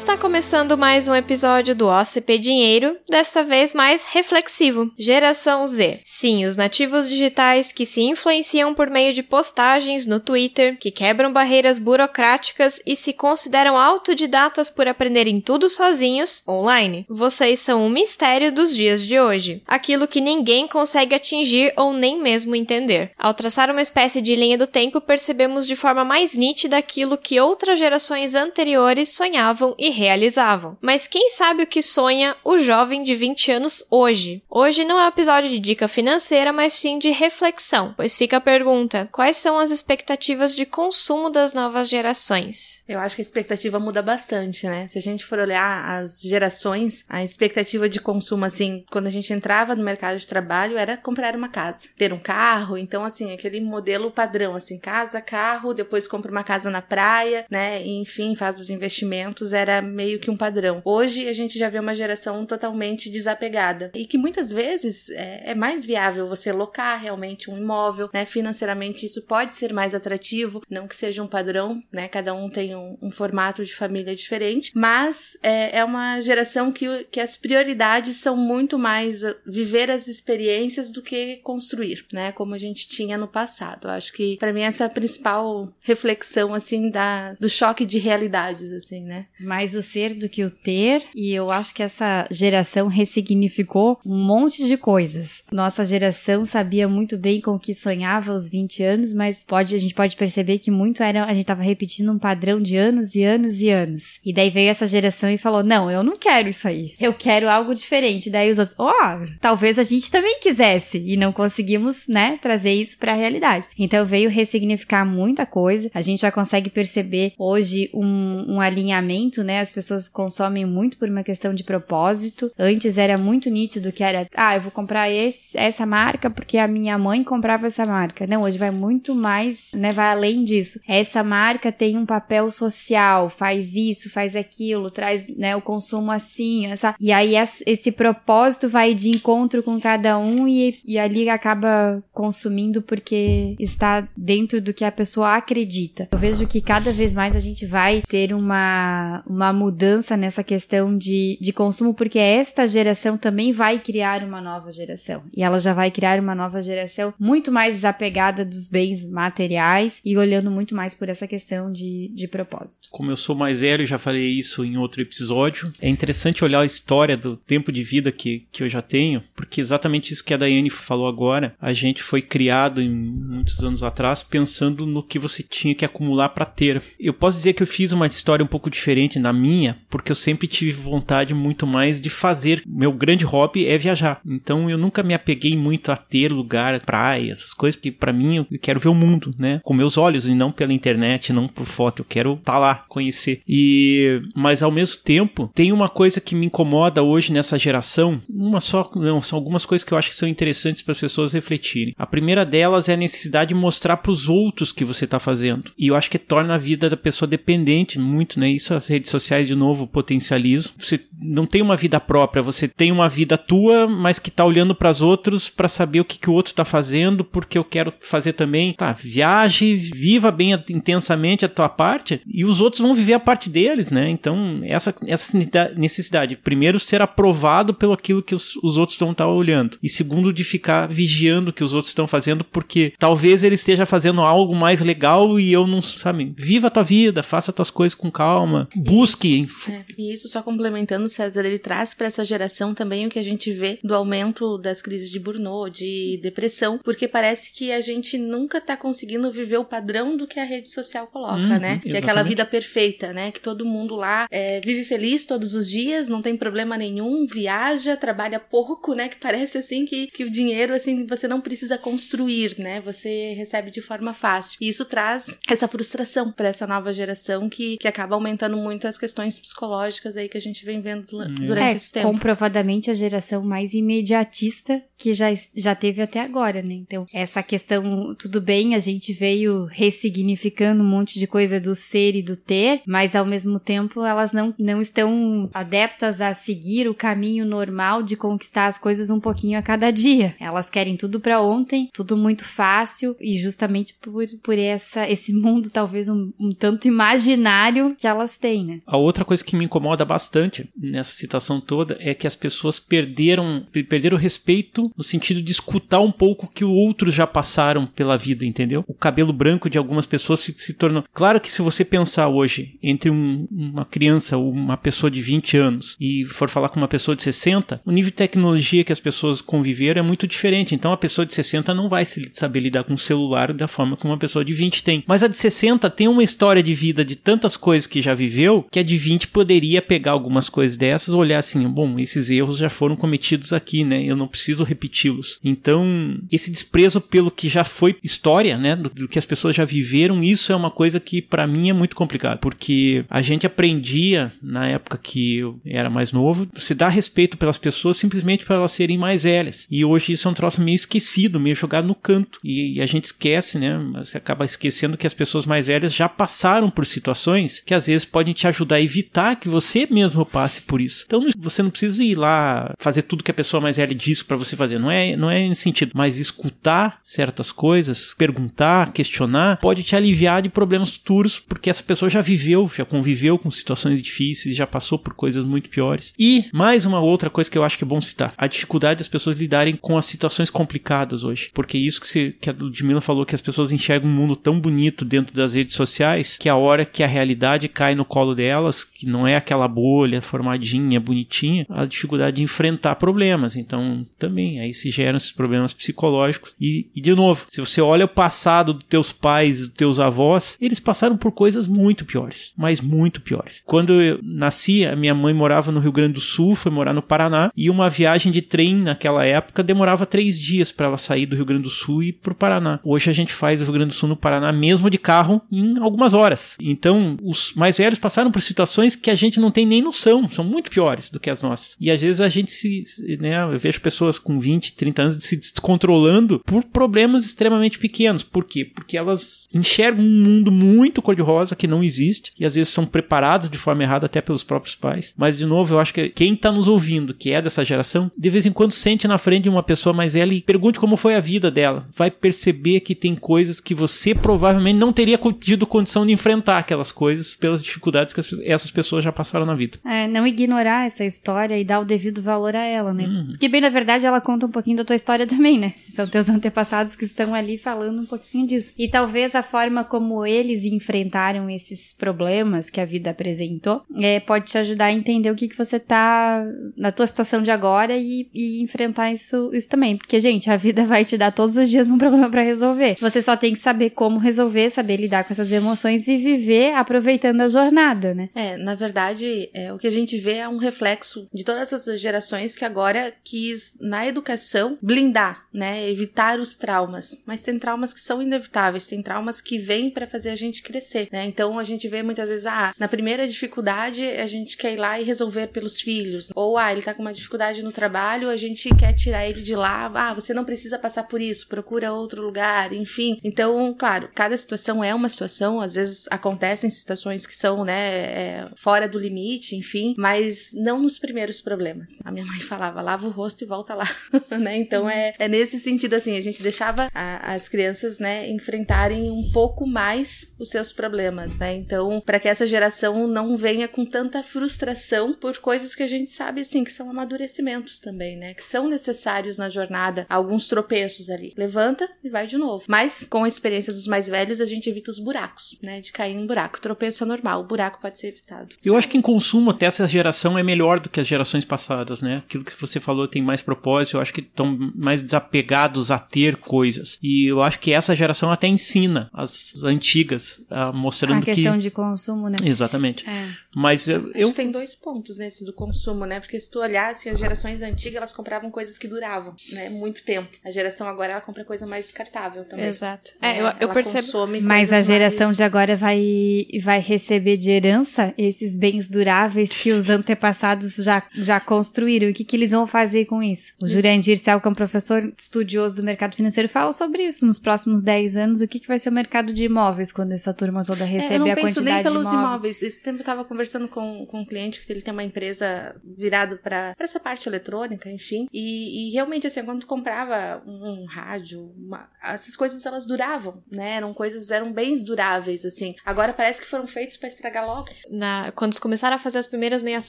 Está 0.00 0.16
começando 0.16 0.78
mais 0.78 1.08
um 1.08 1.14
episódio 1.14 1.74
do 1.76 1.86
OCP 1.86 2.38
Dinheiro, 2.38 2.96
desta 3.08 3.44
vez 3.44 3.74
mais 3.74 4.06
reflexivo. 4.06 4.90
Geração 4.98 5.66
Z. 5.66 6.00
Sim, 6.04 6.46
os 6.46 6.56
nativos 6.56 7.06
digitais 7.06 7.70
que 7.70 7.84
se 7.84 8.00
influenciam 8.00 8.74
por 8.74 8.88
meio 8.88 9.12
de 9.12 9.22
postagens 9.22 10.06
no 10.06 10.18
Twitter, 10.18 10.78
que 10.78 10.90
quebram 10.90 11.30
barreiras 11.30 11.78
burocráticas 11.78 12.80
e 12.86 12.96
se 12.96 13.12
consideram 13.12 13.78
autodidatas 13.78 14.70
por 14.70 14.88
aprenderem 14.88 15.38
tudo 15.38 15.68
sozinhos, 15.68 16.42
online. 16.48 17.04
Vocês 17.06 17.60
são 17.60 17.84
um 17.84 17.90
mistério 17.90 18.50
dos 18.50 18.74
dias 18.74 19.06
de 19.06 19.20
hoje. 19.20 19.62
Aquilo 19.66 20.08
que 20.08 20.20
ninguém 20.20 20.66
consegue 20.66 21.14
atingir 21.14 21.74
ou 21.76 21.92
nem 21.92 22.18
mesmo 22.18 22.56
entender. 22.56 23.12
Ao 23.18 23.34
traçar 23.34 23.70
uma 23.70 23.82
espécie 23.82 24.22
de 24.22 24.34
linha 24.34 24.56
do 24.56 24.66
tempo, 24.66 24.98
percebemos 24.98 25.66
de 25.66 25.76
forma 25.76 26.06
mais 26.06 26.34
nítida 26.34 26.78
aquilo 26.78 27.18
que 27.18 27.38
outras 27.38 27.78
gerações 27.78 28.34
anteriores 28.34 29.10
sonhavam 29.10 29.74
e 29.78 29.89
realizavam. 29.90 30.76
Mas 30.80 31.06
quem 31.06 31.30
sabe 31.30 31.62
o 31.62 31.66
que 31.66 31.82
sonha 31.82 32.34
o 32.44 32.58
jovem 32.58 33.02
de 33.02 33.14
20 33.14 33.52
anos 33.52 33.84
hoje? 33.90 34.42
Hoje 34.48 34.84
não 34.84 34.98
é 34.98 35.04
um 35.04 35.08
episódio 35.08 35.50
de 35.50 35.58
dica 35.58 35.86
financeira, 35.86 36.52
mas 36.52 36.72
sim 36.72 36.98
de 36.98 37.10
reflexão, 37.10 37.94
pois 37.96 38.16
fica 38.16 38.38
a 38.38 38.40
pergunta: 38.40 39.08
quais 39.12 39.36
são 39.36 39.58
as 39.58 39.70
expectativas 39.70 40.54
de 40.54 40.64
consumo 40.64 41.30
das 41.30 41.52
novas 41.52 41.88
gerações? 41.88 42.82
Eu 42.88 42.98
acho 42.98 43.14
que 43.14 43.22
a 43.22 43.24
expectativa 43.24 43.78
muda 43.78 44.02
bastante, 44.02 44.66
né? 44.66 44.88
Se 44.88 44.98
a 44.98 45.02
gente 45.02 45.24
for 45.24 45.38
olhar 45.38 45.84
as 45.88 46.20
gerações, 46.20 47.04
a 47.08 47.22
expectativa 47.22 47.88
de 47.88 48.00
consumo, 48.00 48.44
assim, 48.44 48.84
quando 48.90 49.06
a 49.06 49.10
gente 49.10 49.32
entrava 49.32 49.74
no 49.74 49.84
mercado 49.84 50.18
de 50.18 50.26
trabalho, 50.26 50.76
era 50.76 50.96
comprar 50.96 51.36
uma 51.36 51.48
casa, 51.48 51.88
ter 51.96 52.12
um 52.12 52.18
carro, 52.18 52.76
então, 52.76 53.04
assim, 53.04 53.32
aquele 53.32 53.60
modelo 53.60 54.10
padrão, 54.10 54.54
assim, 54.54 54.78
casa, 54.78 55.20
carro, 55.20 55.74
depois 55.74 56.06
compra 56.06 56.30
uma 56.30 56.44
casa 56.44 56.70
na 56.70 56.82
praia, 56.82 57.44
né? 57.50 57.82
E, 57.82 58.00
enfim, 58.00 58.34
faz 58.34 58.58
os 58.60 58.70
investimentos, 58.70 59.52
era 59.52 59.69
meio 59.80 60.18
que 60.18 60.30
um 60.30 60.36
padrão. 60.36 60.80
Hoje 60.84 61.28
a 61.28 61.32
gente 61.32 61.58
já 61.58 61.68
vê 61.68 61.78
uma 61.78 61.94
geração 61.94 62.46
totalmente 62.46 63.10
desapegada 63.10 63.90
e 63.94 64.06
que 64.06 64.16
muitas 64.16 64.50
vezes 64.50 65.10
é, 65.10 65.50
é 65.50 65.54
mais 65.54 65.84
viável 65.84 66.26
você 66.26 66.52
locar 66.52 66.98
realmente 67.00 67.50
um 67.50 67.58
imóvel, 67.58 68.08
né? 68.12 68.24
Financeiramente 68.24 69.04
isso 69.04 69.22
pode 69.26 69.52
ser 69.52 69.72
mais 69.72 69.94
atrativo, 69.94 70.62
não 70.70 70.88
que 70.88 70.96
seja 70.96 71.22
um 71.22 71.26
padrão, 71.26 71.82
né? 71.92 72.08
Cada 72.08 72.32
um 72.32 72.48
tem 72.48 72.74
um, 72.74 72.96
um 73.02 73.10
formato 73.10 73.64
de 73.64 73.74
família 73.74 74.14
diferente, 74.14 74.72
mas 74.74 75.38
é, 75.42 75.78
é 75.78 75.84
uma 75.84 76.20
geração 76.20 76.72
que, 76.72 77.04
que 77.10 77.20
as 77.20 77.36
prioridades 77.36 78.16
são 78.16 78.36
muito 78.36 78.78
mais 78.78 79.22
viver 79.46 79.90
as 79.90 80.08
experiências 80.08 80.90
do 80.90 81.02
que 81.02 81.36
construir, 81.36 82.06
né? 82.12 82.32
Como 82.32 82.54
a 82.54 82.58
gente 82.58 82.88
tinha 82.88 83.18
no 83.18 83.28
passado. 83.28 83.88
Eu 83.88 83.90
acho 83.90 84.12
que 84.12 84.36
para 84.38 84.52
mim 84.52 84.62
essa 84.62 84.84
é 84.84 84.86
a 84.86 84.90
principal 84.90 85.72
reflexão 85.80 86.54
assim 86.54 86.90
da 86.90 87.34
do 87.34 87.48
choque 87.48 87.84
de 87.84 87.98
realidades 87.98 88.72
assim, 88.72 89.04
né? 89.04 89.26
Mas 89.38 89.59
mais 89.60 89.74
o 89.74 89.82
ser 89.82 90.14
do 90.14 90.26
que 90.26 90.42
o 90.42 90.50
ter, 90.50 91.02
e 91.14 91.34
eu 91.34 91.50
acho 91.50 91.74
que 91.74 91.82
essa 91.82 92.26
geração 92.30 92.88
ressignificou 92.88 94.00
um 94.06 94.16
monte 94.16 94.66
de 94.66 94.78
coisas. 94.78 95.42
Nossa 95.52 95.84
geração 95.84 96.46
sabia 96.46 96.88
muito 96.88 97.18
bem 97.18 97.42
com 97.42 97.50
o 97.56 97.58
que 97.58 97.74
sonhava 97.74 98.32
aos 98.32 98.48
20 98.48 98.82
anos, 98.82 99.12
mas 99.12 99.42
pode, 99.42 99.74
a 99.74 99.78
gente 99.78 99.92
pode 99.92 100.16
perceber 100.16 100.60
que 100.60 100.70
muito 100.70 101.02
era, 101.02 101.26
a 101.26 101.34
gente 101.34 101.42
estava 101.42 101.62
repetindo 101.62 102.10
um 102.10 102.18
padrão 102.18 102.58
de 102.58 102.74
anos 102.78 103.14
e 103.14 103.22
anos 103.22 103.60
e 103.60 103.68
anos. 103.68 104.18
E 104.24 104.32
daí 104.32 104.48
veio 104.48 104.70
essa 104.70 104.86
geração 104.86 105.28
e 105.28 105.36
falou: 105.36 105.62
"Não, 105.62 105.90
eu 105.90 106.02
não 106.02 106.16
quero 106.16 106.48
isso 106.48 106.66
aí. 106.66 106.94
Eu 106.98 107.12
quero 107.12 107.46
algo 107.46 107.74
diferente". 107.74 108.30
Daí 108.30 108.48
os 108.48 108.58
outros: 108.58 108.78
"Ó, 108.78 108.90
oh, 108.90 109.26
talvez 109.42 109.78
a 109.78 109.82
gente 109.82 110.10
também 110.10 110.40
quisesse" 110.40 111.04
e 111.06 111.18
não 111.18 111.32
conseguimos, 111.34 112.08
né, 112.08 112.38
trazer 112.40 112.72
isso 112.72 112.96
para 112.96 113.12
a 113.12 113.16
realidade. 113.16 113.68
Então 113.78 114.06
veio 114.06 114.30
ressignificar 114.30 115.04
muita 115.04 115.44
coisa. 115.44 115.90
A 115.92 116.00
gente 116.00 116.22
já 116.22 116.32
consegue 116.32 116.70
perceber 116.70 117.34
hoje 117.36 117.90
um, 117.92 118.54
um 118.54 118.60
alinhamento, 118.60 119.44
né? 119.44 119.49
As 119.58 119.72
pessoas 119.72 120.08
consomem 120.08 120.64
muito 120.64 120.98
por 120.98 121.08
uma 121.08 121.24
questão 121.24 121.52
de 121.52 121.64
propósito. 121.64 122.52
Antes 122.58 122.98
era 122.98 123.16
muito 123.18 123.50
nítido 123.50 123.90
que 123.90 124.04
era, 124.04 124.28
ah, 124.36 124.54
eu 124.54 124.60
vou 124.60 124.70
comprar 124.70 125.10
esse, 125.10 125.58
essa 125.58 125.86
marca 125.86 126.30
porque 126.30 126.58
a 126.58 126.68
minha 126.68 126.96
mãe 126.98 127.24
comprava 127.24 127.66
essa 127.66 127.84
marca. 127.84 128.26
Não, 128.26 128.42
hoje 128.42 128.58
vai 128.58 128.70
muito 128.70 129.14
mais, 129.14 129.72
né? 129.74 129.92
Vai 129.92 130.10
além 130.10 130.44
disso. 130.44 130.80
Essa 130.86 131.24
marca 131.24 131.72
tem 131.72 131.96
um 131.96 132.06
papel 132.06 132.50
social, 132.50 133.28
faz 133.28 133.74
isso, 133.74 134.10
faz 134.10 134.36
aquilo, 134.36 134.90
traz, 134.90 135.26
né, 135.36 135.56
o 135.56 135.62
consumo 135.62 136.10
assim, 136.10 136.66
essa. 136.66 136.94
E 137.00 137.12
aí 137.12 137.34
esse 137.66 137.90
propósito 137.90 138.68
vai 138.68 138.94
de 138.94 139.08
encontro 139.08 139.62
com 139.62 139.80
cada 139.80 140.18
um 140.18 140.46
e, 140.46 140.78
e 140.84 140.98
ali 140.98 141.28
acaba 141.28 142.02
consumindo 142.12 142.82
porque 142.82 143.56
está 143.58 144.06
dentro 144.16 144.60
do 144.60 144.74
que 144.74 144.84
a 144.84 144.92
pessoa 144.92 145.36
acredita. 145.36 146.08
Eu 146.12 146.18
vejo 146.18 146.46
que 146.46 146.60
cada 146.60 146.92
vez 146.92 147.12
mais 147.12 147.34
a 147.34 147.40
gente 147.40 147.64
vai 147.66 148.02
ter 148.08 148.34
uma, 148.34 149.22
uma 149.26 149.39
uma 149.40 149.52
mudança 149.52 150.16
nessa 150.16 150.44
questão 150.44 150.96
de, 150.96 151.38
de 151.40 151.52
consumo, 151.52 151.94
porque 151.94 152.18
esta 152.18 152.66
geração 152.66 153.16
também 153.16 153.52
vai 153.52 153.78
criar 153.78 154.22
uma 154.22 154.40
nova 154.40 154.70
geração. 154.70 155.22
E 155.34 155.42
ela 155.42 155.58
já 155.58 155.72
vai 155.72 155.90
criar 155.90 156.20
uma 156.20 156.34
nova 156.34 156.62
geração 156.62 157.14
muito 157.18 157.50
mais 157.50 157.76
desapegada 157.76 158.44
dos 158.44 158.66
bens 158.66 159.08
materiais 159.08 160.00
e 160.04 160.16
olhando 160.16 160.50
muito 160.50 160.74
mais 160.74 160.94
por 160.94 161.08
essa 161.08 161.26
questão 161.26 161.72
de, 161.72 162.10
de 162.14 162.28
propósito. 162.28 162.88
Como 162.90 163.10
eu 163.10 163.16
sou 163.16 163.34
mais 163.34 163.60
velho, 163.60 163.86
já 163.86 163.98
falei 163.98 164.26
isso 164.26 164.62
em 164.62 164.76
outro 164.76 165.00
episódio, 165.00 165.72
é 165.80 165.88
interessante 165.88 166.44
olhar 166.44 166.60
a 166.60 166.66
história 166.66 167.16
do 167.16 167.36
tempo 167.36 167.72
de 167.72 167.82
vida 167.82 168.12
que, 168.12 168.46
que 168.52 168.62
eu 168.62 168.68
já 168.68 168.82
tenho, 168.82 169.22
porque 169.34 169.60
exatamente 169.60 170.12
isso 170.12 170.24
que 170.24 170.34
a 170.34 170.36
Daiane 170.36 170.68
falou 170.68 171.08
agora, 171.08 171.54
a 171.58 171.72
gente 171.72 172.02
foi 172.02 172.20
criado 172.20 172.82
em 172.82 172.90
muitos 172.90 173.62
anos 173.64 173.82
atrás 173.82 174.22
pensando 174.22 174.84
no 174.84 175.02
que 175.02 175.18
você 175.18 175.42
tinha 175.42 175.74
que 175.74 175.84
acumular 175.84 176.28
para 176.30 176.44
ter. 176.44 176.82
Eu 176.98 177.14
posso 177.14 177.38
dizer 177.38 177.54
que 177.54 177.62
eu 177.62 177.66
fiz 177.66 177.92
uma 177.92 178.06
história 178.06 178.44
um 178.44 178.48
pouco 178.48 178.68
diferente 178.68 179.18
na 179.18 179.29
minha, 179.32 179.78
porque 179.88 180.10
eu 180.10 180.16
sempre 180.16 180.46
tive 180.46 180.72
vontade 180.72 181.34
muito 181.34 181.66
mais 181.66 182.00
de 182.00 182.10
fazer. 182.10 182.62
Meu 182.66 182.92
grande 182.92 183.24
hobby 183.24 183.66
é 183.66 183.76
viajar. 183.78 184.20
Então 184.26 184.70
eu 184.70 184.78
nunca 184.78 185.02
me 185.02 185.14
apeguei 185.14 185.56
muito 185.56 185.92
a 185.92 185.96
ter 185.96 186.30
lugar, 186.30 186.80
praia, 186.80 187.30
essas 187.30 187.54
coisas, 187.54 187.76
porque 187.76 187.92
para 187.92 188.12
mim 188.12 188.36
eu 188.50 188.58
quero 188.60 188.80
ver 188.80 188.88
o 188.88 188.94
mundo, 188.94 189.30
né? 189.38 189.60
Com 189.64 189.74
meus 189.74 189.96
olhos 189.96 190.28
e 190.28 190.34
não 190.34 190.52
pela 190.52 190.72
internet, 190.72 191.32
não 191.32 191.48
por 191.48 191.66
foto. 191.66 192.00
Eu 192.00 192.06
quero 192.08 192.34
estar 192.34 192.52
tá 192.52 192.58
lá, 192.58 192.74
conhecer. 192.88 193.42
E 193.46 194.22
mas 194.34 194.62
ao 194.62 194.70
mesmo 194.70 194.98
tempo, 194.98 195.50
tem 195.54 195.72
uma 195.72 195.88
coisa 195.88 196.20
que 196.20 196.34
me 196.34 196.46
incomoda 196.46 197.02
hoje 197.02 197.32
nessa 197.32 197.58
geração, 197.58 198.20
uma 198.28 198.60
só, 198.60 198.90
não, 198.94 199.20
são 199.20 199.38
algumas 199.38 199.64
coisas 199.64 199.84
que 199.84 199.92
eu 199.92 199.98
acho 199.98 200.08
que 200.08 200.14
são 200.14 200.28
interessantes 200.28 200.82
para 200.82 200.92
as 200.92 201.00
pessoas 201.00 201.32
refletirem. 201.32 201.94
A 201.98 202.06
primeira 202.06 202.44
delas 202.44 202.88
é 202.88 202.94
a 202.94 202.96
necessidade 202.96 203.50
de 203.50 203.54
mostrar 203.54 203.96
para 203.98 204.12
os 204.12 204.28
outros 204.28 204.72
que 204.72 204.84
você 204.84 205.04
está 205.04 205.18
fazendo. 205.18 205.72
E 205.78 205.88
eu 205.88 205.96
acho 205.96 206.10
que 206.10 206.18
torna 206.18 206.54
a 206.54 206.58
vida 206.58 206.88
da 206.88 206.96
pessoa 206.96 207.28
dependente 207.28 207.98
muito, 207.98 208.38
né? 208.38 208.48
Isso 208.48 208.74
as 208.74 208.86
redes 208.86 209.10
sociais 209.10 209.19
sociais 209.22 209.46
de 209.46 209.54
novo 209.54 209.86
potencializam. 209.86 210.72
Você 210.78 211.00
não 211.20 211.46
tem 211.46 211.62
uma 211.62 211.76
vida 211.76 212.00
própria, 212.00 212.42
você 212.42 212.66
tem 212.66 212.90
uma 212.90 213.08
vida 213.08 213.36
tua, 213.36 213.86
mas 213.86 214.18
que 214.18 214.30
tá 214.30 214.44
olhando 214.44 214.74
para 214.74 214.90
os 214.90 215.00
outros 215.00 215.48
para 215.48 215.68
saber 215.68 216.00
o 216.00 216.04
que, 216.04 216.18
que 216.18 216.30
o 216.30 216.32
outro 216.32 216.54
tá 216.54 216.64
fazendo, 216.64 217.24
porque 217.24 217.58
eu 217.58 217.64
quero 217.64 217.92
fazer 218.00 218.32
também. 218.32 218.72
Tá, 218.72 218.92
viaje, 218.92 219.74
viva 219.74 220.30
bem 220.30 220.52
intensamente 220.70 221.44
a 221.44 221.48
tua 221.48 221.68
parte 221.68 222.20
e 222.26 222.44
os 222.44 222.60
outros 222.60 222.80
vão 222.80 222.94
viver 222.94 223.14
a 223.14 223.20
parte 223.20 223.48
deles, 223.48 223.90
né? 223.90 224.08
Então, 224.08 224.60
essa, 224.64 224.94
essa 225.06 225.38
necessidade, 225.76 226.36
primeiro, 226.36 226.80
ser 226.80 227.02
aprovado 227.02 227.74
pelo 227.74 227.92
aquilo 227.92 228.22
que 228.22 228.34
os, 228.34 228.56
os 228.56 228.78
outros 228.78 228.94
estão 228.94 229.12
tá 229.12 229.26
olhando, 229.26 229.78
e 229.82 229.88
segundo, 229.88 230.32
de 230.32 230.44
ficar 230.44 230.86
vigiando 230.88 231.50
o 231.50 231.52
que 231.52 231.64
os 231.64 231.74
outros 231.74 231.90
estão 231.90 232.06
fazendo, 232.06 232.44
porque 232.44 232.92
talvez 232.98 233.42
ele 233.42 233.54
esteja 233.54 233.84
fazendo 233.84 234.20
algo 234.20 234.54
mais 234.54 234.80
legal 234.80 235.38
e 235.38 235.52
eu 235.52 235.66
não, 235.66 235.82
sabe? 235.82 236.32
Viva 236.36 236.68
a 236.68 236.70
tua 236.70 236.82
vida, 236.82 237.22
faça 237.22 237.52
tuas 237.52 237.70
coisas 237.70 237.94
com 237.94 238.10
calma, 238.10 238.68
busque. 239.10 239.46
É, 239.68 239.84
e 239.98 240.12
isso 240.12 240.28
só 240.28 240.42
complementando, 240.42 241.08
César, 241.08 241.44
ele 241.44 241.58
traz 241.58 241.94
para 241.94 242.06
essa 242.06 242.24
geração 242.24 242.74
também 242.74 243.06
o 243.06 243.10
que 243.10 243.18
a 243.18 243.22
gente 243.22 243.52
vê 243.52 243.78
do 243.82 243.94
aumento 243.94 244.58
das 244.58 244.80
crises 244.80 245.10
de 245.10 245.18
burnout, 245.18 245.76
de 245.76 246.18
depressão, 246.22 246.78
porque 246.82 247.08
parece 247.08 247.52
que 247.52 247.72
a 247.72 247.80
gente 247.80 248.16
nunca 248.18 248.60
tá 248.60 248.76
conseguindo 248.76 249.30
viver 249.30 249.58
o 249.58 249.64
padrão 249.64 250.16
do 250.16 250.26
que 250.26 250.38
a 250.38 250.44
rede 250.44 250.70
social 250.70 251.06
coloca, 251.06 251.36
uhum, 251.36 251.58
né? 251.58 251.78
Que 251.82 251.94
é 251.94 251.98
aquela 251.98 252.22
vida 252.22 252.44
perfeita, 252.44 253.12
né? 253.12 253.30
Que 253.30 253.40
todo 253.40 253.64
mundo 253.64 253.94
lá 253.96 254.26
é, 254.30 254.60
vive 254.60 254.84
feliz 254.84 255.24
todos 255.24 255.54
os 255.54 255.68
dias, 255.68 256.08
não 256.08 256.22
tem 256.22 256.36
problema 256.36 256.76
nenhum, 256.76 257.26
viaja, 257.26 257.96
trabalha 257.96 258.38
pouco, 258.38 258.94
né? 258.94 259.08
Que 259.08 259.16
parece 259.16 259.58
assim 259.58 259.84
que, 259.84 260.06
que 260.08 260.24
o 260.24 260.30
dinheiro, 260.30 260.74
assim, 260.74 261.06
você 261.06 261.26
não 261.26 261.40
precisa 261.40 261.78
construir, 261.78 262.58
né? 262.58 262.80
Você 262.80 263.34
recebe 263.34 263.70
de 263.70 263.80
forma 263.80 264.12
fácil. 264.12 264.58
E 264.60 264.68
isso 264.68 264.84
traz 264.84 265.38
essa 265.48 265.68
frustração 265.68 266.30
para 266.30 266.48
essa 266.48 266.66
nova 266.66 266.92
geração 266.92 267.48
que, 267.48 267.76
que 267.78 267.88
acaba 267.88 268.14
aumentando 268.14 268.56
muito 268.56 268.86
as 268.86 268.98
questões 269.00 269.38
psicológicas 269.38 270.16
aí 270.16 270.28
que 270.28 270.36
a 270.36 270.40
gente 270.40 270.64
vem 270.64 270.82
vendo 270.82 271.06
hum, 271.12 271.46
durante 271.46 271.72
é, 271.72 271.76
esse 271.76 271.90
tempo. 271.90 272.06
Comprovadamente 272.06 272.90
a 272.90 272.94
geração 272.94 273.42
mais 273.42 273.72
imediatista 273.72 274.82
que 274.98 275.14
já, 275.14 275.28
já 275.56 275.74
teve 275.74 276.02
até 276.02 276.20
agora, 276.20 276.60
né? 276.60 276.74
Então, 276.74 277.06
essa 277.12 277.42
questão, 277.42 278.14
tudo 278.14 278.38
bem, 278.40 278.74
a 278.74 278.78
gente 278.78 279.14
veio 279.14 279.64
ressignificando 279.64 280.82
um 280.82 280.86
monte 280.86 281.18
de 281.18 281.26
coisa 281.26 281.58
do 281.58 281.74
ser 281.74 282.14
e 282.14 282.22
do 282.22 282.36
ter, 282.36 282.82
mas 282.86 283.16
ao 283.16 283.24
mesmo 283.24 283.58
tempo 283.58 284.04
elas 284.04 284.32
não, 284.32 284.54
não 284.58 284.80
estão 284.80 285.48
adeptas 285.54 286.20
a 286.20 286.34
seguir 286.34 286.86
o 286.86 286.94
caminho 286.94 287.46
normal 287.46 288.02
de 288.02 288.14
conquistar 288.14 288.66
as 288.66 288.76
coisas 288.76 289.08
um 289.08 289.18
pouquinho 289.18 289.58
a 289.58 289.62
cada 289.62 289.90
dia. 289.90 290.36
Elas 290.38 290.68
querem 290.68 290.96
tudo 290.96 291.18
para 291.18 291.40
ontem, 291.40 291.88
tudo 291.94 292.14
muito 292.14 292.44
fácil 292.44 293.16
e 293.18 293.38
justamente 293.38 293.94
por, 293.94 294.26
por 294.42 294.58
essa, 294.58 295.08
esse 295.08 295.32
mundo 295.40 295.70
talvez 295.70 296.10
um, 296.10 296.30
um 296.38 296.52
tanto 296.52 296.86
imaginário 296.86 297.96
que 297.96 298.06
elas 298.06 298.36
têm, 298.36 298.66
né? 298.66 298.80
A 298.90 298.96
outra 298.96 299.24
coisa 299.24 299.44
que 299.44 299.54
me 299.54 299.64
incomoda 299.64 300.04
bastante 300.04 300.68
nessa 300.76 301.12
situação 301.12 301.60
toda 301.60 301.96
é 302.00 302.12
que 302.12 302.26
as 302.26 302.34
pessoas 302.34 302.80
perderam, 302.80 303.64
perderam 303.88 304.16
o 304.16 304.20
respeito 304.20 304.90
no 304.96 305.04
sentido 305.04 305.40
de 305.40 305.52
escutar 305.52 306.00
um 306.00 306.10
pouco 306.10 306.46
o 306.46 306.48
que 306.48 306.64
outros 306.64 307.14
já 307.14 307.24
passaram 307.24 307.86
pela 307.86 308.18
vida, 308.18 308.44
entendeu? 308.44 308.84
O 308.88 308.94
cabelo 308.94 309.32
branco 309.32 309.70
de 309.70 309.78
algumas 309.78 310.06
pessoas 310.06 310.40
se, 310.40 310.52
se 310.58 310.74
tornou. 310.74 311.04
Claro 311.14 311.40
que 311.40 311.52
se 311.52 311.62
você 311.62 311.84
pensar 311.84 312.26
hoje 312.26 312.76
entre 312.82 313.08
um, 313.10 313.46
uma 313.48 313.84
criança 313.84 314.36
ou 314.36 314.50
uma 314.50 314.76
pessoa 314.76 315.08
de 315.08 315.22
20 315.22 315.56
anos 315.56 315.96
e 316.00 316.24
for 316.24 316.50
falar 316.50 316.68
com 316.68 316.80
uma 316.80 316.88
pessoa 316.88 317.14
de 317.14 317.22
60, 317.22 317.82
o 317.86 317.92
nível 317.92 318.10
de 318.10 318.16
tecnologia 318.16 318.82
que 318.82 318.92
as 318.92 318.98
pessoas 318.98 319.40
conviveram 319.40 320.00
é 320.00 320.02
muito 320.02 320.26
diferente. 320.26 320.74
Então 320.74 320.90
a 320.90 320.96
pessoa 320.96 321.24
de 321.24 321.32
60 321.32 321.72
não 321.72 321.88
vai 321.88 322.04
saber 322.04 322.58
lidar 322.58 322.82
com 322.82 322.94
o 322.94 322.98
celular 322.98 323.52
da 323.52 323.68
forma 323.68 323.96
como 323.96 324.12
uma 324.12 324.18
pessoa 324.18 324.44
de 324.44 324.52
20 324.52 324.82
tem. 324.82 325.04
Mas 325.06 325.22
a 325.22 325.28
de 325.28 325.38
60 325.38 325.88
tem 325.90 326.08
uma 326.08 326.24
história 326.24 326.60
de 326.60 326.74
vida 326.74 327.04
de 327.04 327.14
tantas 327.14 327.56
coisas 327.56 327.86
que 327.86 328.02
já 328.02 328.14
viveu 328.14 328.66
que 328.70 328.78
a 328.78 328.82
20 328.82 329.28
poderia 329.28 329.82
pegar 329.82 330.12
algumas 330.12 330.48
coisas 330.48 330.76
dessas, 330.76 331.12
olhar 331.12 331.38
assim, 331.38 331.66
bom, 331.68 331.98
esses 331.98 332.30
erros 332.30 332.58
já 332.58 332.68
foram 332.68 332.94
cometidos 332.94 333.52
aqui, 333.52 333.84
né? 333.84 334.02
Eu 334.04 334.14
não 334.14 334.28
preciso 334.28 334.62
repeti-los. 334.62 335.38
Então, 335.44 336.18
esse 336.30 336.50
desprezo 336.50 337.00
pelo 337.00 337.30
que 337.30 337.48
já 337.48 337.64
foi 337.64 337.96
história, 338.02 338.56
né, 338.56 338.76
do, 338.76 338.88
do 338.88 339.08
que 339.08 339.18
as 339.18 339.26
pessoas 339.26 339.56
já 339.56 339.64
viveram, 339.64 340.22
isso 340.22 340.52
é 340.52 340.56
uma 340.56 340.70
coisa 340.70 341.00
que 341.00 341.20
para 341.20 341.46
mim 341.46 341.68
é 341.68 341.72
muito 341.72 341.96
complicado, 341.96 342.38
porque 342.38 343.04
a 343.10 343.20
gente 343.20 343.46
aprendia 343.46 344.32
na 344.42 344.66
época 344.66 344.98
que 344.98 345.38
eu 345.38 345.60
era 345.64 345.90
mais 345.90 346.12
novo, 346.12 346.46
se 346.54 346.74
dá 346.74 346.88
respeito 346.88 347.36
pelas 347.36 347.58
pessoas 347.58 347.96
simplesmente 347.96 348.44
para 348.44 348.56
elas 348.56 348.72
serem 348.72 348.96
mais 348.96 349.24
velhas. 349.24 349.66
E 349.70 349.84
hoje 349.84 350.12
isso 350.12 350.28
é 350.28 350.30
um 350.30 350.34
troço 350.34 350.60
meio 350.60 350.76
esquecido, 350.76 351.40
meio 351.40 351.56
jogado 351.56 351.86
no 351.86 351.94
canto. 351.94 352.38
E, 352.44 352.74
e 352.74 352.82
a 352.82 352.86
gente 352.86 353.04
esquece, 353.04 353.58
né? 353.58 353.78
Você 353.96 354.16
acaba 354.16 354.44
esquecendo 354.44 354.96
que 354.96 355.06
as 355.06 355.14
pessoas 355.14 355.46
mais 355.46 355.66
velhas 355.66 355.92
já 355.92 356.08
passaram 356.08 356.70
por 356.70 356.86
situações 356.86 357.60
que 357.60 357.74
às 357.74 357.86
vezes 357.86 358.04
podem 358.04 358.32
te 358.32 358.46
ajudar 358.46 358.59
a 358.72 358.80
evitar 358.80 359.36
que 359.36 359.48
você 359.48 359.86
mesmo 359.90 360.24
passe 360.24 360.62
por 360.62 360.80
isso. 360.80 361.04
Então 361.06 361.26
você 361.38 361.62
não 361.62 361.70
precisa 361.70 362.02
ir 362.02 362.14
lá 362.14 362.74
fazer 362.78 363.02
tudo 363.02 363.24
que 363.24 363.30
a 363.30 363.34
pessoa 363.34 363.60
mais 363.60 363.76
velha 363.76 363.94
disse 363.94 364.24
para 364.24 364.36
você 364.36 364.56
fazer. 364.56 364.78
Não 364.78 364.90
é, 364.90 365.16
não 365.16 365.30
é 365.30 365.48
nesse 365.48 365.62
sentido. 365.62 365.92
Mas 365.94 366.18
escutar 366.18 366.98
certas 367.02 367.52
coisas, 367.52 368.14
perguntar, 368.16 368.92
questionar, 368.92 369.58
pode 369.58 369.82
te 369.82 369.96
aliviar 369.96 370.42
de 370.42 370.48
problemas 370.48 370.90
futuros, 370.90 371.38
porque 371.38 371.70
essa 371.70 371.82
pessoa 371.82 372.08
já 372.08 372.20
viveu, 372.20 372.70
já 372.74 372.84
conviveu 372.84 373.38
com 373.38 373.50
situações 373.50 374.00
difíceis, 374.00 374.56
já 374.56 374.66
passou 374.66 374.98
por 374.98 375.14
coisas 375.14 375.44
muito 375.44 375.70
piores. 375.70 376.12
E 376.18 376.46
mais 376.52 376.86
uma 376.86 377.00
outra 377.00 377.30
coisa 377.30 377.50
que 377.50 377.58
eu 377.58 377.64
acho 377.64 377.78
que 377.78 377.84
é 377.84 377.86
bom 377.86 378.00
citar: 378.00 378.32
a 378.36 378.46
dificuldade 378.46 378.98
das 378.98 379.08
pessoas 379.08 379.38
lidarem 379.38 379.76
com 379.76 379.96
as 379.96 380.06
situações 380.06 380.50
complicadas 380.50 381.24
hoje. 381.24 381.50
Porque 381.54 381.78
isso 381.78 382.00
que, 382.00 382.08
se, 382.08 382.36
que 382.40 382.50
a 382.50 382.54
Ludmilla 382.58 383.00
falou, 383.00 383.26
que 383.26 383.34
as 383.34 383.40
pessoas 383.40 383.72
enxergam 383.72 384.08
um 384.08 384.12
mundo 384.12 384.36
tão 384.36 384.58
bonito 384.58 385.04
dentro 385.04 385.34
das 385.34 385.54
redes 385.54 385.74
sociais, 385.74 386.36
que 386.38 386.48
a 386.48 386.56
hora 386.56 386.84
que 386.84 387.02
a 387.02 387.06
realidade 387.06 387.68
cai 387.68 387.94
no 387.94 388.04
colo 388.04 388.34
delas, 388.50 388.82
que 388.82 389.06
não 389.06 389.26
é 389.26 389.36
aquela 389.36 389.68
bolha 389.68 390.20
formadinha, 390.20 390.98
bonitinha, 390.98 391.64
a 391.68 391.84
dificuldade 391.84 392.36
de 392.36 392.42
enfrentar 392.42 392.96
problemas. 392.96 393.54
Então, 393.54 394.04
também, 394.18 394.58
aí 394.60 394.74
se 394.74 394.90
geram 394.90 395.16
esses 395.16 395.30
problemas 395.30 395.72
psicológicos. 395.72 396.54
E, 396.60 396.90
e 396.94 397.00
de 397.00 397.14
novo, 397.14 397.46
se 397.48 397.60
você 397.60 397.80
olha 397.80 398.06
o 398.06 398.08
passado 398.08 398.74
dos 398.74 398.84
teus 398.88 399.12
pais, 399.12 399.60
dos 399.60 399.76
teus 399.76 400.00
avós, 400.00 400.58
eles 400.60 400.80
passaram 400.80 401.16
por 401.16 401.30
coisas 401.30 401.66
muito 401.66 402.04
piores, 402.04 402.52
mas 402.56 402.80
muito 402.80 403.20
piores. 403.20 403.62
Quando 403.64 404.02
eu 404.02 404.18
nasci, 404.22 404.84
a 404.84 404.96
minha 404.96 405.14
mãe 405.14 405.32
morava 405.32 405.70
no 405.70 405.80
Rio 405.80 405.92
Grande 405.92 406.14
do 406.14 406.20
Sul, 406.20 406.56
foi 406.56 406.72
morar 406.72 406.92
no 406.92 407.02
Paraná, 407.02 407.52
e 407.56 407.70
uma 407.70 407.88
viagem 407.88 408.32
de 408.32 408.42
trem 408.42 408.74
naquela 408.74 409.24
época 409.24 409.62
demorava 409.62 410.04
três 410.04 410.38
dias 410.38 410.72
para 410.72 410.86
ela 410.86 410.98
sair 410.98 411.26
do 411.26 411.36
Rio 411.36 411.44
Grande 411.44 411.62
do 411.62 411.70
Sul 411.70 412.02
e 412.02 412.08
ir 412.08 412.12
pro 412.14 412.34
Paraná. 412.34 412.80
Hoje 412.82 413.08
a 413.10 413.12
gente 413.12 413.32
faz 413.32 413.60
o 413.60 413.64
Rio 413.64 413.74
Grande 413.74 413.90
do 413.90 413.94
Sul 413.94 414.08
no 414.08 414.16
Paraná 414.16 414.52
mesmo 414.52 414.90
de 414.90 414.98
carro 414.98 415.40
em 415.52 415.78
algumas 415.78 416.12
horas. 416.14 416.56
Então, 416.60 417.16
os 417.22 417.52
mais 417.54 417.76
velhos 417.76 417.98
passaram 417.98 418.30
por 418.30 418.39
situações 418.44 418.96
que 418.96 419.10
a 419.10 419.14
gente 419.14 419.40
não 419.40 419.50
tem 419.50 419.66
nem 419.66 419.82
noção, 419.82 420.28
são 420.28 420.44
muito 420.44 420.70
piores 420.70 421.10
do 421.10 421.20
que 421.20 421.30
as 421.30 421.42
nossas. 421.42 421.76
E 421.80 421.90
às 421.90 422.00
vezes 422.00 422.20
a 422.20 422.28
gente 422.28 422.52
se, 422.52 422.84
né, 423.20 423.42
eu 423.42 423.58
vejo 423.58 423.80
pessoas 423.80 424.18
com 424.18 424.38
20, 424.38 424.74
30 424.74 425.02
anos 425.02 425.18
se 425.20 425.36
descontrolando 425.36 426.40
por 426.40 426.64
problemas 426.64 427.24
extremamente 427.24 427.78
pequenos. 427.78 428.22
Por 428.22 428.44
quê? 428.44 428.64
Porque 428.64 428.96
elas 428.96 429.48
enxergam 429.52 430.04
um 430.04 430.08
mundo 430.08 430.52
muito 430.52 431.02
cor-de-rosa 431.02 431.56
que 431.56 431.66
não 431.66 431.82
existe 431.82 432.32
e 432.38 432.44
às 432.44 432.54
vezes 432.54 432.72
são 432.72 432.86
preparadas 432.86 433.48
de 433.48 433.58
forma 433.58 433.82
errada 433.82 434.06
até 434.06 434.20
pelos 434.20 434.42
próprios 434.42 434.74
pais. 434.74 435.14
Mas, 435.16 435.38
de 435.38 435.46
novo, 435.46 435.74
eu 435.74 435.80
acho 435.80 435.94
que 435.94 436.08
quem 436.08 436.34
está 436.34 436.50
nos 436.50 436.68
ouvindo, 436.68 437.14
que 437.14 437.32
é 437.32 437.42
dessa 437.42 437.64
geração, 437.64 438.10
de 438.16 438.30
vez 438.30 438.46
em 438.46 438.52
quando 438.52 438.72
sente 438.72 439.08
na 439.08 439.18
frente 439.18 439.44
de 439.44 439.48
uma 439.48 439.62
pessoa 439.62 439.92
mais 439.92 440.14
velha 440.14 440.34
e 440.34 440.40
pergunte 440.40 440.80
como 440.80 440.96
foi 440.96 441.14
a 441.14 441.20
vida 441.20 441.50
dela. 441.50 441.86
Vai 441.96 442.10
perceber 442.10 442.80
que 442.80 442.94
tem 442.94 443.14
coisas 443.14 443.60
que 443.60 443.74
você 443.74 444.14
provavelmente 444.14 444.78
não 444.78 444.92
teria 444.92 445.18
tido 445.38 445.66
condição 445.66 446.06
de 446.06 446.12
enfrentar 446.12 446.58
aquelas 446.58 446.92
coisas 446.92 447.34
pelas 447.34 447.62
dificuldades 447.62 448.12
que 448.12 448.20
essas 448.42 448.70
pessoas 448.70 449.04
já 449.04 449.12
passaram 449.12 449.46
na 449.46 449.54
vida. 449.54 449.78
É, 449.84 450.06
não 450.08 450.26
ignorar 450.26 450.86
essa 450.86 451.04
história 451.04 451.58
e 451.58 451.64
dar 451.64 451.80
o 451.80 451.84
devido 451.84 452.22
valor 452.22 452.54
a 452.54 452.64
ela, 452.64 452.92
né? 452.92 453.04
Uhum. 453.04 453.26
Porque, 453.30 453.48
bem, 453.48 453.60
na 453.60 453.68
verdade, 453.68 454.06
ela 454.06 454.20
conta 454.20 454.46
um 454.46 454.50
pouquinho 454.50 454.76
da 454.76 454.84
tua 454.84 454.96
história 454.96 455.26
também, 455.28 455.58
né? 455.58 455.74
São 455.90 456.06
teus 456.06 456.28
antepassados 456.28 456.94
que 456.94 457.04
estão 457.04 457.34
ali 457.34 457.58
falando 457.58 458.00
um 458.00 458.06
pouquinho 458.06 458.46
disso. 458.46 458.72
E 458.78 458.88
talvez 458.88 459.34
a 459.34 459.42
forma 459.42 459.84
como 459.84 460.26
eles 460.26 460.64
enfrentaram 460.64 461.48
esses 461.48 461.92
problemas 461.92 462.70
que 462.70 462.80
a 462.80 462.84
vida 462.84 463.10
apresentou 463.10 463.82
é, 463.96 464.20
pode 464.20 464.46
te 464.46 464.58
ajudar 464.58 464.86
a 464.86 464.92
entender 464.92 465.30
o 465.30 465.34
que, 465.34 465.48
que 465.48 465.56
você 465.56 465.78
tá 465.78 466.44
na 466.76 466.92
tua 466.92 467.06
situação 467.06 467.42
de 467.42 467.50
agora 467.50 467.96
e, 467.96 468.28
e 468.32 468.62
enfrentar 468.62 469.12
isso, 469.12 469.50
isso 469.52 469.68
também. 469.68 469.96
Porque, 469.96 470.20
gente, 470.20 470.50
a 470.50 470.56
vida 470.56 470.84
vai 470.84 471.04
te 471.04 471.16
dar 471.16 471.32
todos 471.32 471.56
os 471.56 471.68
dias 471.68 471.90
um 471.90 471.98
problema 471.98 472.28
para 472.28 472.42
resolver. 472.42 472.96
Você 473.00 473.22
só 473.22 473.36
tem 473.36 473.52
que 473.52 473.58
saber 473.58 473.90
como 473.90 474.18
resolver, 474.18 474.70
saber 474.70 474.96
lidar 474.96 475.24
com 475.24 475.32
essas 475.32 475.50
emoções 475.52 476.06
e 476.08 476.16
viver 476.16 476.74
aproveitando 476.74 477.40
a 477.40 477.48
jornada, 477.48 478.14
né? 478.14 478.19
É, 478.34 478.56
na 478.56 478.74
verdade, 478.74 479.50
é, 479.54 479.72
o 479.72 479.78
que 479.78 479.86
a 479.86 479.90
gente 479.90 480.18
vê 480.18 480.36
é 480.36 480.48
um 480.48 480.58
reflexo 480.58 481.28
de 481.32 481.44
todas 481.44 481.72
essas 481.72 482.00
gerações 482.00 482.54
que 482.54 482.64
agora 482.64 483.12
quis, 483.24 483.74
na 483.80 484.06
educação, 484.06 484.78
blindar, 484.82 485.46
né? 485.52 485.88
Evitar 485.88 486.38
os 486.38 486.56
traumas. 486.56 487.22
Mas 487.26 487.42
tem 487.42 487.58
traumas 487.58 487.92
que 487.92 488.00
são 488.00 488.22
inevitáveis, 488.22 488.86
tem 488.86 489.02
traumas 489.02 489.40
que 489.40 489.58
vêm 489.58 489.90
para 489.90 490.06
fazer 490.06 490.30
a 490.30 490.36
gente 490.36 490.62
crescer, 490.62 491.08
né? 491.12 491.24
Então 491.24 491.58
a 491.58 491.64
gente 491.64 491.88
vê 491.88 492.02
muitas 492.02 492.28
vezes, 492.28 492.46
ah, 492.46 492.74
na 492.78 492.88
primeira 492.88 493.26
dificuldade 493.26 494.04
a 494.04 494.26
gente 494.26 494.56
quer 494.56 494.74
ir 494.74 494.76
lá 494.76 495.00
e 495.00 495.04
resolver 495.04 495.48
pelos 495.48 495.80
filhos. 495.80 496.30
Ou, 496.34 496.56
ah, 496.56 496.72
ele 496.72 496.82
tá 496.82 496.94
com 496.94 497.02
uma 497.02 497.12
dificuldade 497.12 497.62
no 497.62 497.72
trabalho, 497.72 498.28
a 498.28 498.36
gente 498.36 498.74
quer 498.74 498.92
tirar 498.92 499.26
ele 499.26 499.42
de 499.42 499.54
lá. 499.54 499.90
Ah, 499.94 500.14
você 500.14 500.32
não 500.32 500.44
precisa 500.44 500.78
passar 500.78 501.04
por 501.04 501.20
isso, 501.20 501.48
procura 501.48 501.92
outro 501.92 502.22
lugar, 502.22 502.72
enfim. 502.72 503.18
Então, 503.22 503.74
claro, 503.78 504.08
cada 504.14 504.36
situação 504.36 504.82
é 504.82 504.94
uma 504.94 505.08
situação, 505.08 505.60
às 505.60 505.74
vezes 505.74 506.06
acontecem 506.10 506.70
situações 506.70 507.26
que 507.26 507.36
são, 507.36 507.64
né, 507.64 508.09
é, 508.10 508.50
fora 508.56 508.88
do 508.88 508.98
limite, 508.98 509.56
enfim, 509.56 509.94
mas 509.96 510.50
não 510.54 510.80
nos 510.80 510.98
primeiros 510.98 511.40
problemas. 511.40 511.98
A 512.04 512.10
minha 512.10 512.24
mãe 512.24 512.40
falava, 512.40 512.82
lava 512.82 513.06
o 513.06 513.10
rosto 513.10 513.42
e 513.42 513.46
volta 513.46 513.74
lá, 513.74 513.88
né? 514.38 514.56
Então 514.56 514.88
é, 514.88 515.14
é 515.18 515.28
nesse 515.28 515.58
sentido 515.58 515.94
assim, 515.94 516.16
a 516.16 516.20
gente 516.20 516.42
deixava 516.42 516.88
a, 516.94 517.34
as 517.34 517.48
crianças, 517.48 517.98
né, 517.98 518.28
enfrentarem 518.28 519.10
um 519.10 519.30
pouco 519.32 519.66
mais 519.66 520.34
os 520.38 520.50
seus 520.50 520.72
problemas, 520.72 521.36
né? 521.36 521.54
Então, 521.54 522.02
para 522.04 522.18
que 522.18 522.28
essa 522.28 522.46
geração 522.46 523.06
não 523.06 523.36
venha 523.36 523.68
com 523.68 523.84
tanta 523.84 524.22
frustração 524.22 525.12
por 525.12 525.38
coisas 525.38 525.74
que 525.74 525.82
a 525.82 525.88
gente 525.88 526.10
sabe 526.10 526.40
assim 526.40 526.64
que 526.64 526.72
são 526.72 526.90
amadurecimentos 526.90 527.78
também, 527.78 528.16
né? 528.16 528.34
Que 528.34 528.44
são 528.44 528.68
necessários 528.68 529.38
na 529.38 529.48
jornada, 529.48 530.06
alguns 530.08 530.48
tropeços 530.48 531.10
ali. 531.10 531.32
Levanta 531.36 531.88
e 532.02 532.08
vai 532.08 532.26
de 532.26 532.36
novo. 532.36 532.64
Mas 532.68 533.06
com 533.08 533.24
a 533.24 533.28
experiência 533.28 533.72
dos 533.72 533.86
mais 533.86 534.08
velhos, 534.08 534.40
a 534.40 534.46
gente 534.46 534.68
evita 534.68 534.90
os 534.90 534.98
buracos, 534.98 535.58
né? 535.62 535.80
De 535.80 535.92
cair 535.92 536.14
em 536.14 536.18
um 536.18 536.26
buraco. 536.26 536.60
Tropeço 536.60 537.04
é 537.04 537.06
normal, 537.06 537.44
buraco 537.44 537.80
pode 537.80 537.98
ser 538.00 538.08
evitado. 538.08 538.48
Eu 538.64 538.76
acho 538.76 538.88
que 538.88 538.96
em 538.98 539.02
consumo 539.02 539.50
até 539.50 539.66
essa 539.66 539.86
geração 539.86 540.38
é 540.38 540.42
melhor 540.42 540.80
do 540.80 540.88
que 540.88 541.00
as 541.00 541.06
gerações 541.06 541.44
passadas, 541.44 542.02
né? 542.02 542.18
Aquilo 542.26 542.44
que 542.44 542.58
você 542.60 542.80
falou 542.80 543.06
tem 543.06 543.22
mais 543.22 543.42
propósito, 543.42 543.96
eu 543.96 544.00
acho 544.00 544.12
que 544.12 544.20
estão 544.20 544.56
mais 544.74 545.02
desapegados 545.02 545.90
a 545.90 545.98
ter 545.98 546.36
coisas. 546.36 546.98
E 547.02 547.26
eu 547.30 547.42
acho 547.42 547.58
que 547.58 547.72
essa 547.72 547.94
geração 547.94 548.30
até 548.30 548.46
ensina 548.46 549.10
as 549.12 549.54
antigas, 549.64 550.40
mostrando 550.74 551.24
que... 551.24 551.30
A 551.30 551.34
questão 551.34 551.58
de 551.58 551.70
consumo, 551.70 552.28
né? 552.28 552.38
Exatamente. 552.44 553.08
É. 553.08 553.28
Mas 553.54 553.88
eu... 553.88 554.10
Acho 554.14 554.28
que 554.28 554.34
tem 554.34 554.50
dois 554.50 554.74
pontos 554.74 555.18
nesse 555.18 555.44
do 555.44 555.52
consumo, 555.52 556.04
né? 556.04 556.20
Porque 556.20 556.38
se 556.38 556.50
tu 556.50 556.60
olhar, 556.60 556.90
assim, 556.92 557.10
as 557.10 557.18
gerações 557.18 557.62
antigas, 557.62 557.96
elas 557.96 558.12
compravam 558.12 558.50
coisas 558.50 558.78
que 558.78 558.88
duravam, 558.88 559.34
né? 559.52 559.68
Muito 559.68 560.04
tempo. 560.04 560.28
A 560.44 560.50
geração 560.50 560.88
agora, 560.88 561.12
ela 561.12 561.20
compra 561.20 561.44
coisa 561.44 561.66
mais 561.66 561.86
descartável 561.86 562.44
também. 562.44 562.66
Exato. 562.66 563.12
né? 563.20 563.36
É, 563.36 563.40
eu, 563.40 563.44
eu 563.44 563.52
Ela 563.60 563.74
percebo. 563.74 564.26
Mas 564.42 564.72
a 564.72 564.82
geração 564.82 565.26
mais- 565.26 565.36
de 565.36 565.42
agora 565.42 565.76
vai, 565.76 566.46
vai 566.62 566.80
receber 566.80 567.36
de 567.36 567.50
herança 567.50 567.79
esses 568.16 568.56
bens 568.56 568.88
duráveis 568.88 569.50
que 569.50 569.72
os 569.72 569.88
antepassados 569.88 570.76
já, 570.76 571.02
já 571.14 571.40
construíram. 571.40 572.08
O 572.10 572.14
que, 572.14 572.24
que 572.24 572.36
eles 572.36 572.50
vão 572.50 572.66
fazer 572.66 573.06
com 573.06 573.22
isso? 573.22 573.52
O 573.60 573.68
Jurandir 573.68 574.18
Sel, 574.18 574.40
que 574.40 574.48
é 574.48 574.50
um 574.50 574.54
professor 574.54 575.12
estudioso 575.18 575.76
do 575.76 575.82
mercado 575.82 576.14
financeiro, 576.16 576.48
fala 576.48 576.72
sobre 576.72 577.02
isso. 577.04 577.26
Nos 577.26 577.38
próximos 577.38 577.82
10 577.82 578.16
anos, 578.16 578.40
o 578.40 578.48
que, 578.48 578.60
que 578.60 578.68
vai 578.68 578.78
ser 578.78 578.88
o 578.90 578.92
mercado 578.92 579.32
de 579.32 579.44
imóveis 579.44 579.92
quando 579.92 580.12
essa 580.12 580.32
turma 580.34 580.64
toda 580.64 580.84
É, 580.84 580.86
receber 580.86 581.14
eu 581.14 581.18
não 581.20 581.30
a 581.30 581.34
penso 581.34 581.46
quantidade 581.56 581.74
nem 581.74 581.82
pelos 581.82 582.08
de 582.08 582.14
imóveis? 582.14 582.30
imóveis. 582.30 582.62
Esse 582.62 582.82
tempo 582.82 583.00
eu 583.00 583.04
tava 583.04 583.24
conversando 583.24 583.68
com, 583.68 584.06
com 584.06 584.20
um 584.20 584.24
cliente 584.26 584.64
que 584.64 584.72
ele 584.72 584.82
tem 584.82 584.92
uma 584.92 585.04
empresa 585.04 585.74
virado 585.84 586.38
para 586.38 586.74
essa 586.78 586.98
parte 587.00 587.28
eletrônica, 587.28 587.90
enfim. 587.90 588.26
E, 588.32 588.88
e 588.88 588.92
realmente, 588.92 589.26
assim, 589.26 589.42
quando 589.44 589.60
tu 589.60 589.66
comprava 589.66 590.42
um, 590.46 590.82
um 590.82 590.84
rádio, 590.86 591.52
uma- 591.56 591.88
essas 592.02 592.36
coisas 592.36 592.64
elas 592.66 592.86
duravam, 592.86 593.42
né? 593.50 593.76
Eram 593.76 593.92
coisas, 593.94 594.30
eram 594.30 594.52
bens 594.52 594.82
duráveis, 594.82 595.44
assim. 595.44 595.74
Agora 595.84 596.12
parece 596.12 596.40
que 596.40 596.46
foram 596.46 596.66
feitos 596.66 596.96
para 596.96 597.08
estragar 597.08 597.46
logo. 597.46 597.68
Na- 597.90 598.32
quando 598.32 598.50
eles 598.52 598.58
começaram 598.60 598.96
a 598.96 598.98
fazer 598.98 599.18
as 599.18 599.26
primeiras 599.26 599.62
meias 599.62 599.88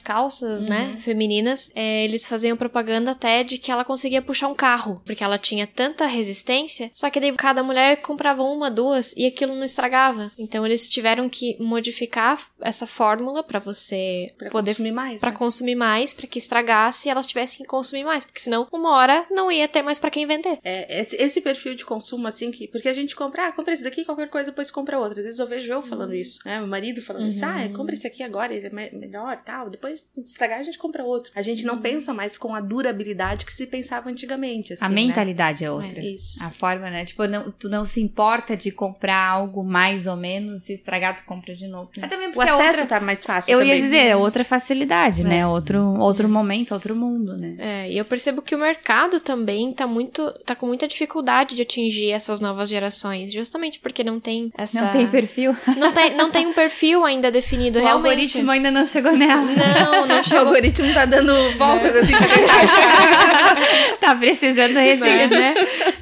calças, 0.00 0.64
né, 0.64 0.90
Uhum. 0.94 1.00
femininas, 1.00 1.70
é, 1.74 2.04
eles 2.04 2.26
faziam 2.26 2.56
propaganda 2.56 3.10
até 3.12 3.42
de 3.44 3.58
que 3.58 3.70
ela 3.70 3.84
conseguia 3.84 4.22
puxar 4.22 4.48
um 4.48 4.54
carro, 4.54 5.02
porque 5.04 5.22
ela 5.24 5.38
tinha 5.38 5.66
tanta 5.66 6.06
resistência, 6.06 6.90
só 6.94 7.10
que 7.10 7.20
daí 7.20 7.32
cada 7.34 7.62
mulher 7.62 7.96
comprava 8.02 8.42
uma, 8.42 8.70
duas, 8.70 9.12
e 9.16 9.26
aquilo 9.26 9.54
não 9.54 9.64
estragava. 9.64 10.30
Então 10.38 10.64
eles 10.66 10.88
tiveram 10.88 11.28
que 11.28 11.56
modificar 11.60 12.40
essa 12.60 12.86
fórmula 12.86 13.42
pra 13.42 13.58
você 13.58 14.28
Pra 14.38 14.50
poder 14.50 14.72
consumir 14.72 14.92
mais. 14.92 15.20
para 15.20 15.30
né? 15.30 15.36
consumir 15.36 15.74
mais, 15.74 16.12
pra 16.12 16.26
que 16.26 16.38
estragasse 16.38 17.08
e 17.08 17.10
elas 17.10 17.26
tivessem 17.26 17.58
que 17.58 17.66
consumir 17.66 18.04
mais, 18.04 18.24
porque 18.24 18.40
senão 18.40 18.66
uma 18.72 18.90
hora 18.96 19.26
não 19.30 19.50
ia 19.50 19.66
ter 19.68 19.82
mais 19.82 19.98
pra 19.98 20.10
quem 20.10 20.26
vender. 20.26 20.58
É, 20.64 21.00
esse, 21.00 21.16
esse 21.16 21.40
perfil 21.40 21.74
de 21.74 21.84
consumo, 21.84 22.26
assim, 22.26 22.50
que. 22.50 22.68
Porque 22.68 22.88
a 22.88 22.92
gente 22.92 23.14
compra, 23.16 23.48
ah, 23.48 23.52
compra 23.52 23.74
esse 23.74 23.82
daqui, 23.84 24.04
qualquer 24.04 24.28
coisa, 24.28 24.50
depois 24.50 24.70
compra 24.70 24.98
outro. 24.98 25.18
Às 25.18 25.24
vezes 25.24 25.38
eu 25.40 25.46
vejo 25.46 25.72
eu 25.72 25.82
falando 25.82 26.14
isso, 26.14 26.38
né? 26.44 26.58
Meu 26.58 26.66
marido 26.66 27.02
falando 27.02 27.30
isso, 27.32 27.44
ah, 27.44 27.64
compra 27.72 27.94
esse 27.94 28.06
aqui 28.06 28.22
agora, 28.22 28.52
ele 28.54 28.66
é 28.66 28.70
me- 28.70 28.90
melhor 28.92 29.38
tal. 29.44 29.68
Depois, 29.70 30.00
se 30.14 30.20
estragar, 30.22 30.58
a 30.58 30.62
gente 30.62 30.78
compra 30.78 31.02
outro. 31.04 31.32
A 31.34 31.42
gente 31.42 31.64
não 31.64 31.80
pensa 31.80 32.12
mais 32.14 32.36
com 32.36 32.54
a 32.54 32.60
durabilidade 32.60 33.44
que 33.44 33.52
se 33.52 33.66
pensava 33.66 34.10
antigamente. 34.10 34.72
Assim, 34.72 34.84
A 34.84 34.88
né? 34.88 34.94
mentalidade 34.94 35.64
é 35.64 35.70
outra. 35.70 36.00
É, 36.00 36.04
isso. 36.06 36.44
A 36.44 36.50
forma, 36.50 36.90
né? 36.90 37.04
Tipo, 37.04 37.24
não, 37.26 37.50
tu 37.50 37.68
não 37.68 37.84
se 37.84 38.00
importa 38.00 38.56
de 38.56 38.70
comprar 38.70 39.16
algo 39.28 39.62
mais 39.64 40.06
ou 40.06 40.16
menos, 40.16 40.62
se 40.62 40.74
estragar, 40.74 41.16
tu 41.16 41.24
compra 41.24 41.54
de 41.54 41.66
novo. 41.68 41.90
Mas 41.96 42.10
também 42.10 42.28
O 42.28 42.32
porque 42.32 42.48
é 42.48 42.52
acesso 42.52 42.80
outra... 42.80 42.86
tá 42.86 43.00
mais 43.00 43.24
fácil 43.24 43.52
Eu 43.52 43.58
também. 43.60 43.74
ia 43.74 43.80
dizer, 43.80 44.06
é 44.06 44.16
outra 44.16 44.44
facilidade, 44.44 45.22
É. 45.22 45.24
né? 45.24 45.46
Outro, 45.46 45.98
outro 45.98 46.28
momento, 46.28 46.72
outro 46.72 46.94
mundo, 46.94 47.36
né? 47.36 47.54
É, 47.58 47.90
e 47.90 47.96
eu 47.98 48.04
percebo 48.04 48.42
que 48.42 48.54
o 48.54 48.58
mercado 48.58 49.20
também 49.20 49.72
tá 49.72 49.86
muito, 49.86 50.32
tá 50.44 50.54
com 50.54 50.66
muita 50.66 50.86
dificuldade 50.88 51.54
de 51.54 51.62
atingir 51.62 52.10
essas 52.10 52.40
novas 52.40 52.68
gerações, 52.68 53.32
justamente 53.32 53.80
porque 53.80 54.02
não 54.04 54.18
tem 54.20 54.50
essa 54.56 54.80
Não 54.82 54.92
tem 54.92 55.06
perfil. 55.08 55.54
não 55.76 55.92
tem, 55.92 56.16
não 56.16 56.30
tem 56.30 56.46
um 56.48 56.52
perfil 56.52 57.04
ainda 57.04 57.30
definido 57.30 57.61
O 57.70 57.72
realmente. 57.82 57.88
algoritmo 58.10 58.50
ainda 58.50 58.70
não 58.70 58.86
chegou 58.86 59.12
nela. 59.16 59.42
Não, 59.42 60.06
não 60.06 60.20
O 60.20 60.24
chegou. 60.24 60.46
algoritmo 60.46 60.92
tá 60.94 61.04
dando 61.04 61.32
voltas 61.56 61.94
assim 61.96 62.12
pra 62.12 62.26
achar. 62.26 63.96
tá 64.00 64.14
precisando 64.14 64.74
receber, 64.78 65.28
né? 65.28 65.54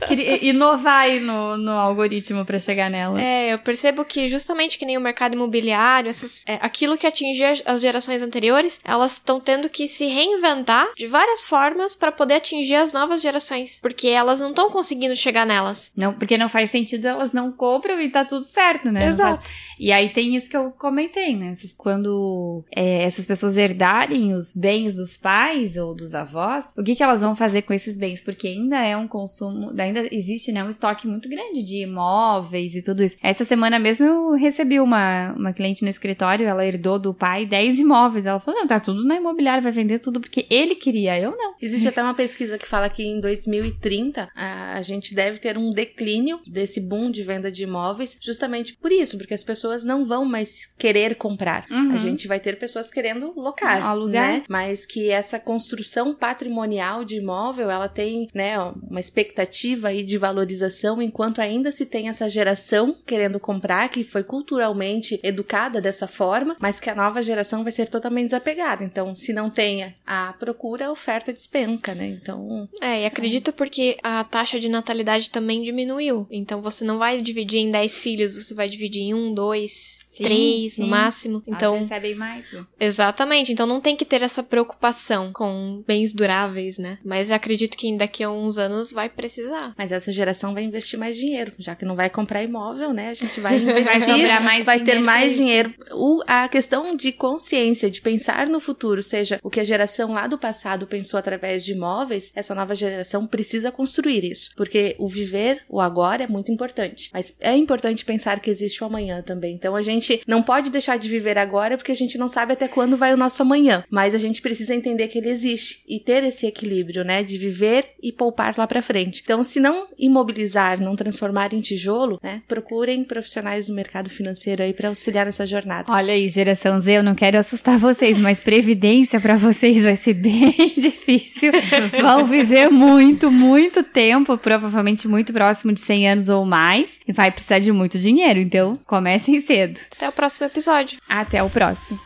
Queria 0.06 0.44
Inovar 0.44 1.02
aí 1.02 1.20
no, 1.20 1.56
no 1.56 1.72
algoritmo 1.72 2.44
pra 2.44 2.58
chegar 2.58 2.90
nelas. 2.90 3.22
É, 3.22 3.52
eu 3.52 3.58
percebo 3.58 4.04
que 4.04 4.28
justamente 4.28 4.78
que 4.78 4.84
nem 4.86 4.96
o 4.96 5.00
mercado 5.00 5.34
imobiliário, 5.34 6.08
essas, 6.08 6.40
é, 6.46 6.58
aquilo 6.60 6.96
que 6.96 7.06
atingia 7.06 7.52
as- 7.66 7.80
gerações 7.80 8.22
anteriores, 8.22 8.80
elas 8.84 9.12
estão 9.14 9.40
tendo 9.40 9.68
que 9.68 9.86
se 9.88 10.06
reinventar 10.06 10.88
de 10.96 11.06
várias 11.06 11.44
formas 11.46 11.94
para 11.94 12.12
poder 12.12 12.34
atingir 12.34 12.74
as 12.76 12.92
novas 12.92 13.22
gerações, 13.22 13.78
porque 13.80 14.08
elas 14.08 14.40
não 14.40 14.50
estão 14.50 14.70
conseguindo 14.70 15.14
chegar 15.16 15.46
nelas. 15.46 15.92
Não, 15.96 16.12
porque 16.12 16.36
não 16.36 16.48
faz 16.48 16.70
sentido, 16.70 17.06
elas 17.06 17.32
não 17.32 17.50
compram 17.52 18.00
e 18.00 18.10
tá 18.10 18.24
tudo 18.24 18.44
certo, 18.46 18.90
né? 18.90 19.06
Exato. 19.06 19.48
E 19.78 19.92
aí 19.92 20.08
tem 20.10 20.34
isso 20.36 20.50
que 20.50 20.56
eu 20.56 20.70
comentei, 20.76 21.34
né? 21.34 21.49
Essas- 21.50 21.72
Quando 21.72 22.64
é, 22.74 23.02
essas 23.04 23.26
pessoas 23.26 23.56
herdarem 23.56 24.32
os 24.34 24.54
bens 24.54 24.94
dos 24.94 25.16
pais 25.16 25.76
ou 25.76 25.94
dos 25.94 26.14
avós, 26.14 26.66
o 26.76 26.82
que, 26.82 26.94
que 26.94 27.02
elas 27.02 27.20
vão 27.20 27.34
fazer 27.36 27.62
com 27.62 27.72
esses 27.72 27.96
bens? 27.96 28.22
Porque 28.22 28.48
ainda 28.48 28.84
é 28.84 28.96
um 28.96 29.06
consumo, 29.08 29.72
ainda 29.78 30.06
existe 30.14 30.52
né, 30.52 30.62
um 30.64 30.68
estoque 30.68 31.06
muito 31.06 31.28
grande 31.28 31.62
de 31.62 31.82
imóveis 31.82 32.74
e 32.74 32.82
tudo 32.82 33.02
isso. 33.02 33.16
Essa 33.22 33.44
semana 33.44 33.78
mesmo 33.78 34.06
eu 34.06 34.32
recebi 34.32 34.80
uma, 34.80 35.32
uma 35.36 35.52
cliente 35.52 35.82
no 35.82 35.88
escritório, 35.88 36.46
ela 36.46 36.64
herdou 36.66 36.98
do 36.98 37.12
pai 37.14 37.46
10 37.46 37.78
imóveis. 37.78 38.26
Ela 38.26 38.40
falou: 38.40 38.60
não, 38.60 38.66
tá 38.66 38.78
tudo 38.80 39.04
na 39.04 39.16
imobiliária, 39.16 39.62
vai 39.62 39.72
vender 39.72 39.98
tudo 39.98 40.20
porque 40.20 40.46
ele 40.50 40.74
queria, 40.74 41.18
eu 41.18 41.36
não. 41.36 41.54
Existe 41.60 41.88
até 41.88 42.02
uma 42.02 42.14
pesquisa 42.14 42.58
que 42.58 42.66
fala 42.66 42.88
que 42.88 43.02
em 43.02 43.20
2030 43.20 44.28
a, 44.34 44.76
a 44.78 44.82
gente 44.82 45.14
deve 45.14 45.38
ter 45.38 45.56
um 45.58 45.70
declínio 45.70 46.40
desse 46.46 46.80
boom 46.80 47.10
de 47.10 47.22
venda 47.22 47.50
de 47.50 47.64
imóveis, 47.64 48.16
justamente 48.22 48.76
por 48.76 48.90
isso, 48.92 49.16
porque 49.18 49.34
as 49.34 49.44
pessoas 49.44 49.84
não 49.84 50.06
vão 50.06 50.24
mais 50.24 50.66
querer 50.78 51.14
comprar. 51.16 51.39
Uhum. 51.70 51.92
A 51.94 51.98
gente 51.98 52.26
vai 52.28 52.40
ter 52.40 52.58
pessoas 52.58 52.90
querendo 52.90 53.32
locar, 53.36 53.82
Alugar. 53.82 54.28
né? 54.28 54.42
Mas 54.48 54.84
que 54.86 55.10
essa 55.10 55.38
construção 55.38 56.14
patrimonial 56.14 57.04
de 57.04 57.16
imóvel, 57.16 57.70
ela 57.70 57.88
tem, 57.88 58.28
né, 58.34 58.58
uma 58.58 59.00
expectativa 59.00 59.88
aí 59.88 60.02
de 60.02 60.18
valorização 60.18 61.00
enquanto 61.00 61.40
ainda 61.40 61.72
se 61.72 61.86
tem 61.86 62.08
essa 62.08 62.28
geração 62.28 62.96
querendo 63.06 63.38
comprar 63.40 63.88
que 63.88 64.04
foi 64.04 64.22
culturalmente 64.22 65.18
educada 65.22 65.80
dessa 65.80 66.06
forma, 66.06 66.56
mas 66.60 66.80
que 66.80 66.90
a 66.90 66.94
nova 66.94 67.22
geração 67.22 67.62
vai 67.62 67.72
ser 67.72 67.88
totalmente 67.88 68.26
desapegada. 68.26 68.84
Então, 68.84 69.14
se 69.16 69.32
não 69.32 69.48
tem 69.48 69.94
a 70.06 70.32
procura, 70.38 70.86
a 70.86 70.92
oferta 70.92 71.32
despenca, 71.32 71.94
né? 71.94 72.06
Então, 72.06 72.68
É, 72.80 73.02
e 73.02 73.06
acredito 73.06 73.52
porque 73.52 73.96
a 74.02 74.24
taxa 74.24 74.58
de 74.58 74.68
natalidade 74.68 75.30
também 75.30 75.62
diminuiu. 75.62 76.26
Então 76.30 76.60
você 76.62 76.84
não 76.84 76.98
vai 76.98 77.18
dividir 77.18 77.60
em 77.60 77.70
10 77.70 77.98
filhos, 77.98 78.32
você 78.34 78.54
vai 78.54 78.68
dividir 78.68 79.02
em 79.02 79.14
um, 79.14 79.32
dois, 79.32 80.00
Sim, 80.06 80.24
três 80.24 80.74
sim. 80.74 80.82
no 80.82 80.88
máximo. 80.88 81.29
Então, 81.46 81.76
Elas 81.76 81.88
recebem 81.88 82.14
mais. 82.14 82.52
né? 82.52 82.64
Exatamente, 82.78 83.52
então 83.52 83.66
não 83.66 83.80
tem 83.80 83.96
que 83.96 84.04
ter 84.04 84.22
essa 84.22 84.42
preocupação 84.42 85.32
com 85.32 85.82
bens 85.86 86.12
duráveis, 86.12 86.78
né? 86.78 86.98
Mas 87.04 87.30
acredito 87.30 87.76
que 87.76 87.96
daqui 87.96 88.22
a 88.22 88.30
uns 88.30 88.58
anos 88.58 88.92
vai 88.92 89.08
precisar. 89.08 89.74
mas 89.76 89.92
essa 89.92 90.12
geração 90.12 90.54
vai 90.54 90.62
investir 90.62 90.98
mais 90.98 91.16
dinheiro, 91.16 91.52
já 91.58 91.74
que 91.74 91.84
não 91.84 91.94
vai 91.96 92.08
comprar 92.10 92.42
imóvel, 92.42 92.92
né? 92.92 93.10
A 93.10 93.14
gente 93.14 93.40
vai 93.40 93.56
investir, 93.60 94.04
sobrar 94.04 94.42
mais 94.42 94.66
vai 94.66 94.80
ter 94.80 94.98
mais 94.98 95.32
isso. 95.32 95.40
dinheiro. 95.40 95.74
O, 95.92 96.22
a 96.26 96.48
questão 96.48 96.94
de 96.94 97.12
consciência, 97.12 97.90
de 97.90 98.00
pensar 98.00 98.46
no 98.46 98.60
futuro, 98.60 99.02
seja 99.02 99.38
o 99.42 99.50
que 99.50 99.60
a 99.60 99.64
geração 99.64 100.12
lá 100.12 100.26
do 100.26 100.38
passado 100.38 100.86
pensou 100.86 101.18
através 101.18 101.64
de 101.64 101.72
imóveis, 101.72 102.32
essa 102.34 102.54
nova 102.54 102.74
geração 102.74 103.26
precisa 103.26 103.70
construir 103.70 104.24
isso, 104.24 104.50
porque 104.56 104.96
o 104.98 105.08
viver, 105.08 105.62
o 105.68 105.80
agora 105.80 106.24
é 106.24 106.26
muito 106.26 106.50
importante. 106.50 107.10
Mas 107.12 107.36
é 107.40 107.54
importante 107.56 108.04
pensar 108.04 108.40
que 108.40 108.50
existe 108.50 108.82
o 108.82 108.86
amanhã 108.86 109.22
também. 109.22 109.54
Então 109.54 109.76
a 109.76 109.82
gente 109.82 110.20
não 110.26 110.42
pode 110.42 110.70
deixar 110.70 110.98
de 110.98 111.08
viver 111.08 111.19
agora 111.28 111.76
porque 111.76 111.92
a 111.92 111.96
gente 111.96 112.18
não 112.18 112.28
sabe 112.28 112.52
até 112.52 112.68
quando 112.68 112.96
vai 112.96 113.12
o 113.12 113.16
nosso 113.16 113.42
amanhã, 113.42 113.84
mas 113.90 114.14
a 114.14 114.18
gente 114.18 114.42
precisa 114.42 114.74
entender 114.74 115.08
que 115.08 115.18
ele 115.18 115.28
existe 115.28 115.82
e 115.88 115.98
ter 116.00 116.22
esse 116.24 116.46
equilíbrio, 116.46 117.04
né, 117.04 117.22
de 117.22 117.38
viver 117.38 117.90
e 118.02 118.12
poupar 118.12 118.54
lá 118.56 118.66
pra 118.66 118.82
frente. 118.82 119.20
Então, 119.24 119.42
se 119.42 119.60
não 119.60 119.88
imobilizar, 119.98 120.80
não 120.80 120.96
transformar 120.96 121.52
em 121.52 121.60
tijolo, 121.60 122.18
né, 122.22 122.42
procurem 122.48 123.04
profissionais 123.04 123.66
do 123.66 123.74
mercado 123.74 124.10
financeiro 124.10 124.62
aí 124.62 124.72
pra 124.72 124.88
auxiliar 124.88 125.26
nessa 125.26 125.46
jornada. 125.46 125.90
Olha 125.92 126.12
aí, 126.12 126.28
geração 126.28 126.78
Z, 126.78 126.98
eu 126.98 127.02
não 127.02 127.14
quero 127.14 127.38
assustar 127.38 127.78
vocês, 127.78 128.18
mas 128.18 128.40
previdência 128.40 129.20
pra 129.20 129.36
vocês 129.36 129.84
vai 129.84 129.96
ser 129.96 130.14
bem 130.20 130.72
difícil. 130.76 131.52
Vão 132.00 132.24
viver 132.24 132.70
muito, 132.70 133.30
muito 133.30 133.82
tempo, 133.82 134.36
provavelmente 134.38 135.08
muito 135.08 135.32
próximo 135.32 135.72
de 135.72 135.80
100 135.80 136.08
anos 136.10 136.28
ou 136.28 136.44
mais, 136.44 137.00
e 137.06 137.12
vai 137.12 137.30
precisar 137.30 137.58
de 137.58 137.72
muito 137.72 137.98
dinheiro, 137.98 138.38
então 138.38 138.78
comecem 138.86 139.40
cedo. 139.40 139.80
Até 139.96 140.08
o 140.08 140.12
próximo 140.12 140.46
episódio. 140.46 140.98
Até 141.10 141.42
o 141.42 141.50
próximo. 141.50 141.98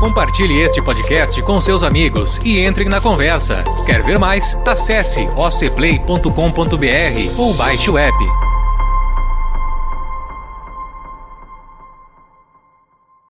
Compartilhe 0.00 0.62
este 0.62 0.82
podcast 0.82 1.40
com 1.42 1.60
seus 1.60 1.84
amigos 1.84 2.40
e 2.44 2.64
entrem 2.64 2.88
na 2.88 3.00
conversa. 3.00 3.62
Quer 3.86 4.02
ver 4.02 4.18
mais? 4.18 4.56
Acesse 4.66 5.20
ocplay.com.br 5.36 7.38
ou 7.38 7.54
baixe 7.54 7.88
o 7.88 7.96
app. 7.96 8.51